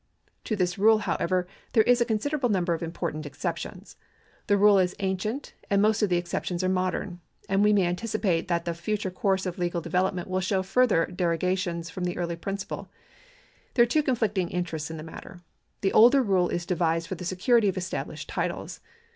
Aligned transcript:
To 0.45 0.55
this 0.55 0.79
rule, 0.79 0.97
however, 0.97 1.45
there 1.73 1.83
is 1.83 2.01
a 2.01 2.05
con 2.05 2.17
siderable 2.17 2.49
inimber 2.49 2.73
of 2.73 2.81
important 2.81 3.27
exceptions. 3.27 3.97
The 4.47 4.57
rule 4.57 4.79
is 4.79 4.95
ancient, 4.97 5.53
and 5.69 5.79
most 5.79 6.01
of 6.01 6.09
the 6.09 6.17
exceptions 6.17 6.63
are 6.63 6.69
modern; 6.69 7.19
and 7.47 7.63
we 7.63 7.71
may 7.71 7.85
anticipate 7.85 8.47
that 8.47 8.65
the 8.65 8.73
future 8.73 9.11
course 9.11 9.45
of 9.45 9.59
legal 9.59 9.79
development 9.79 10.27
will 10.27 10.39
show 10.39 10.63
further 10.63 11.05
derogations 11.05 11.91
from 11.91 12.05
the 12.05 12.17
early 12.17 12.35
principle. 12.35 12.89
There 13.75 13.83
are 13.83 13.85
two 13.85 14.01
conflicting 14.01 14.49
interests 14.49 14.89
in 14.89 14.97
the 14.97 15.03
matter. 15.03 15.41
The 15.81 15.93
older 15.93 16.23
rule 16.23 16.49
is 16.49 16.65
devised 16.65 17.05
for 17.07 17.13
the 17.13 17.23
security 17.23 17.69
of 17.69 17.77
established 17.77 18.27
titles. 18.27 18.79